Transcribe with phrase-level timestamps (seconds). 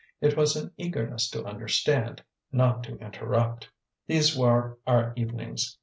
[0.19, 3.69] It was an eagerness to understand, not to interrupt.
[4.07, 5.77] These were our evenings.